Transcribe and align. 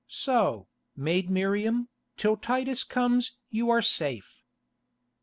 So, 0.07 0.67
Maid 0.95 1.29
Miriam, 1.29 1.87
till 2.17 2.35
Titus 2.35 2.83
comes 2.83 3.33
you 3.51 3.69
are 3.69 3.83
safe." 3.83 4.41